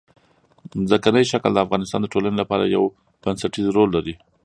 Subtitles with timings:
[0.89, 2.83] ځمکنی شکل د افغانستان د ټولنې لپاره یو
[3.23, 4.13] بنسټيز رول لري.